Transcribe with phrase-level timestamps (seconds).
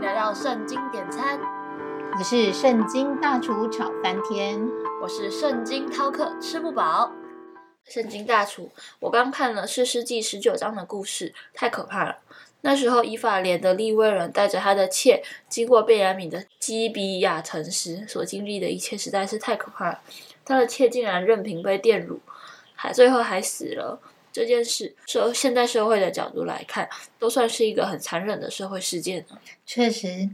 [0.00, 1.38] 迎来到圣经点餐，
[2.16, 4.66] 我是圣经大厨炒翻天，
[5.02, 7.12] 我是圣经饕客吃不饱。
[7.84, 12.16] 圣经大厨，我刚看了四世纪十九章的故事，太可怕了。
[12.62, 20.00] 那时候以法莲的利未人带着他的妾经过贝雅敏的基比亚城时，所经历的一切实在是太可怕了。
[20.46, 22.20] 他的妾竟然任凭被玷辱，
[22.74, 24.00] 还最后还死了。
[24.32, 26.88] 这件事，社现在社会的角度来看，
[27.18, 29.38] 都算是一个很残忍的社会事件呢。
[29.66, 30.30] 确实，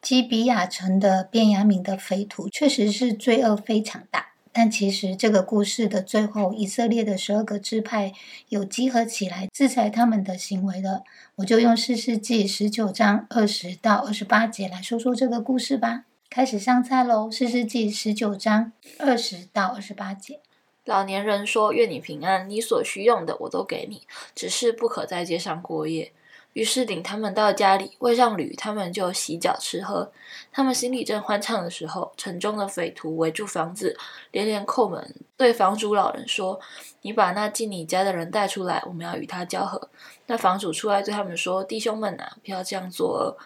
[0.00, 4.32] 基比亚城的便雅悯的匪徒确实是罪恶非常大。
[4.52, 8.14] 但其实这个故事的最后，以色列的十二个支派
[8.48, 11.04] 有集合起来制裁他们的行为的。
[11.34, 16.04] 我就用四世纪十九章二十到二十八节来说说这个故事吧。
[16.30, 17.30] 开始上菜喽！
[17.30, 20.40] 四世纪十九章二十到二十八节。
[20.86, 26.12] 老年人说：“愿你平安，你所需用的我都给你，只是不可在街上过夜。”
[26.54, 30.10] 于是领他们到家里，喂上驴，他们就洗脚吃喝。
[30.50, 33.94] 他们心里正欢畅的时候，城中的匪徒围住房子，
[34.30, 36.58] 连连叩门，对房主老人说
[37.02, 39.90] ：“你把那进你家的人带出来，我们要与他交合。”
[40.26, 43.36] 那房主出来对他们说：“弟兄们啊，不要这样做。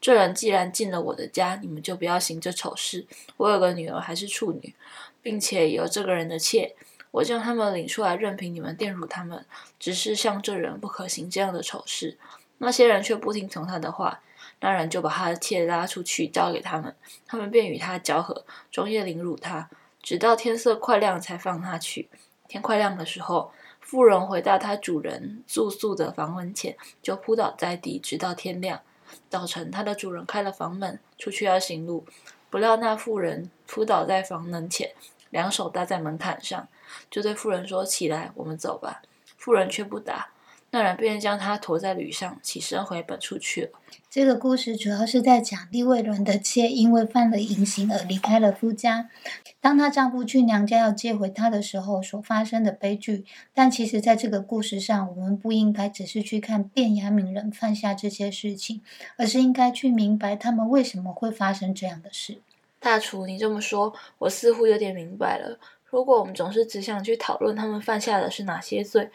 [0.00, 3.06] 这人既然进了我的家，你们就不要行这丑事。
[3.36, 4.74] 我有个女儿还是处女，
[5.20, 6.74] 并且有这个人的妾。”
[7.12, 9.44] 我将他们领出来，任凭你们玷辱他们，
[9.80, 12.16] 只是像这人不可行这样的丑事。
[12.58, 14.20] 那些人却不听从他的话，
[14.60, 16.94] 那人就把他的妾拉出去交给他们，
[17.26, 19.68] 他们便与他交合，终夜凌辱他，
[20.00, 22.08] 直到天色快亮才放他去。
[22.46, 28.80] 天快亮的时候，妇人回到他主人住宿的房门前，就扑倒在地，直到天亮。
[29.28, 32.04] 早晨，他的主人开了房门，出去要行路，
[32.48, 34.92] 不料那妇人扑倒在房门前。
[35.30, 36.66] 两手搭在门槛上，
[37.08, 39.00] 就对妇人说：“起来，我们走吧。”
[39.38, 40.30] 妇人却不答。
[40.72, 43.70] 那人便将他驮在驴上，起身回本处去了。
[44.08, 49.08] 这个故事主要是在讲利未伦的妾因为犯了淫行而离开了夫家，
[49.60, 53.24] 当她丈夫去娘家要接回她的时候所发生的悲剧。
[53.52, 58.80] 但其实，在这个故事上，我们不应该只是去看便雅悯人犯下这些事情，
[59.16, 62.38] 而是应该去明白他们为什么会发生这样的事。
[62.78, 65.58] 大厨，你这么说，我似乎有点明白了。
[65.84, 69.10] 如果我们总是只想去讨论他们犯下的是哪些罪，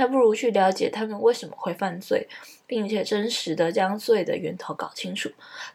[0.00, 2.26] 那不如去了解他们为什么会犯罪，
[2.66, 5.30] 并且真实的将罪的源头搞清楚，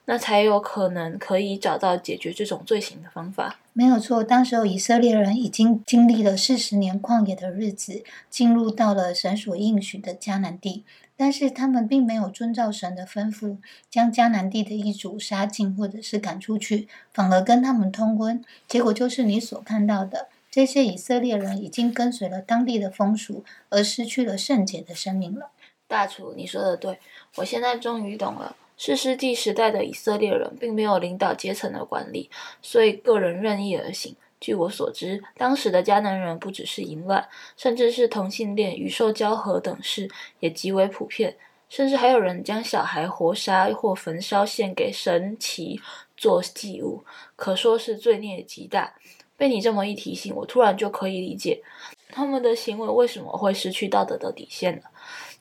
[0.05, 3.59] 那才有可能可以找到解决这种罪行的方法。
[3.71, 10.83] 没有错，当时候以色列人已经经历了四十年旷野的日子，进入到了神所应许的迦南地。
[11.17, 13.57] 但是他们并没有遵照神的吩咐，
[13.91, 18.43] 将迦南地的一族杀尽或者是赶出去，反而跟他们通婚。
[18.67, 25.51] 结果就是你所看到的，这些以色列人已经跟随了当地的风俗，而失去了圣洁的生命了。
[25.85, 26.97] 大厨，你说的对，
[27.35, 28.55] 我现在终于懂了。
[28.77, 32.29] 是世纪时代的以色列人并没有领导阶层的管理，
[32.61, 34.15] 所以个人任意而行。
[34.39, 37.27] 据我所知，当时的迦南人不只是淫乱，
[37.57, 41.35] 甚至是同性恋、与兽交合等事也极为普遍，
[41.67, 45.81] 甚至还有人将小孩活杀或焚烧献给神奇
[46.15, 47.03] 做祭物，
[47.35, 48.93] 可说是罪孽极大。
[49.37, 51.61] 被你这么一提醒，我突然就可以理解
[52.09, 54.83] 他们的行为为什么会失去道德的底线了。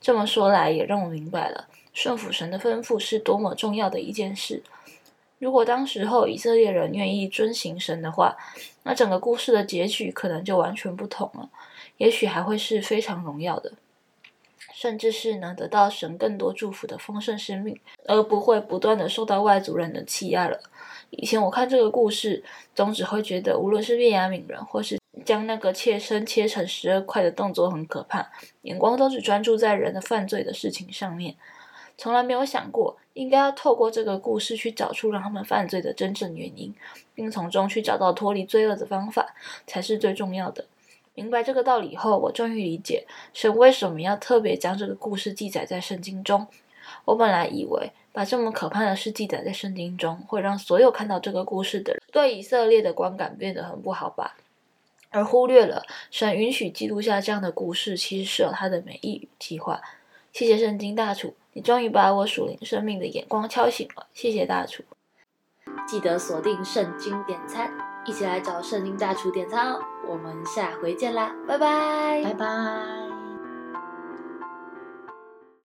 [0.01, 4.63] 这么说来，也让我明白了顺服神的吩咐是多么重要的一件事。
[5.39, 8.37] 如果当时候以色列人愿意遵行神的话，
[8.83, 11.51] 那整个故事的结局可能就完全不同了。
[11.97, 13.73] 也许还会是非常荣耀的，
[14.73, 20.59] 甚至是能得到神更多祝福的丰盛生命，而不会不断的受到外族人的欺压了。
[21.11, 22.43] 以前我看这个故事，
[22.75, 28.31] 总只会觉得，无论是变雅悯人，或是将那个切身切成十二块的动作很可怕，
[28.63, 31.37] 眼光都只专注在人的犯罪的事情上面。
[31.97, 36.75] 从来没有想过，应该要透过这个故事去找出让他们犯罪的真正原因，
[37.15, 40.65] 并从中去找到脱离罪恶的方法，才是最重要的。
[41.15, 46.47] 明白这个道理后，我终于理解神为什么要特别将这个故事记载在圣经中。
[47.05, 54.37] 我本来以为把这么可怕的事记载在圣经中，会让所有看到这个故事的人对以色列的观感变得很不好吧，
[55.11, 59.81] 而忽略了神允许记录下这样的故事，其实是有他的美意与计划。
[60.33, 61.35] 谢谢圣经大厨。
[61.53, 64.83] 你终于把我属灵生命的眼光敲醒了，谢谢大厨！
[65.87, 67.73] 记得锁定圣经点餐，
[68.05, 69.81] 一起来找圣经大厨点餐哦！
[70.09, 73.14] 我们下回见啦，拜拜，拜拜。